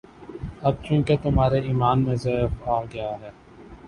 اب 0.61 0.75
چونکہ 0.83 1.15
تمہارے 1.23 1.59
ایمان 1.61 2.03
میں 2.05 2.15
ضعف 2.15 2.67
آ 2.69 2.79
گیا 2.93 3.11
ہے، 3.21 3.29